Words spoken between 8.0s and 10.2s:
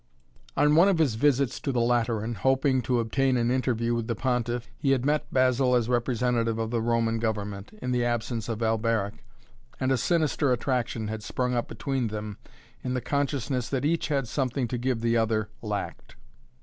absence of Alberic, and a